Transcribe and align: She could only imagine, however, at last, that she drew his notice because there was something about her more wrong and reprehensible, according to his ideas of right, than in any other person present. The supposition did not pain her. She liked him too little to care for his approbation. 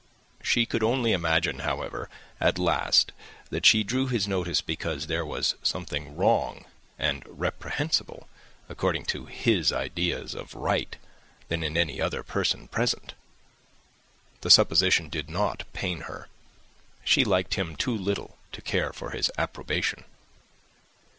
She 0.41 0.65
could 0.65 0.81
only 0.81 1.11
imagine, 1.11 1.59
however, 1.59 2.09
at 2.39 2.57
last, 2.57 3.11
that 3.51 3.67
she 3.67 3.83
drew 3.83 4.07
his 4.07 4.27
notice 4.27 4.59
because 4.59 5.05
there 5.05 5.23
was 5.23 5.53
something 5.61 6.07
about 6.07 6.13
her 6.13 6.17
more 6.21 6.25
wrong 6.25 6.65
and 6.97 7.21
reprehensible, 7.27 8.27
according 8.67 9.05
to 9.05 9.27
his 9.27 9.71
ideas 9.71 10.33
of 10.33 10.55
right, 10.55 10.97
than 11.49 11.61
in 11.63 11.77
any 11.77 12.01
other 12.01 12.23
person 12.23 12.67
present. 12.67 13.13
The 14.39 14.49
supposition 14.49 15.07
did 15.07 15.29
not 15.29 15.71
pain 15.71 15.99
her. 15.99 16.29
She 17.03 17.23
liked 17.23 17.53
him 17.53 17.75
too 17.75 17.95
little 17.95 18.39
to 18.53 18.61
care 18.63 18.91
for 18.93 19.11
his 19.11 19.29
approbation. 19.37 20.05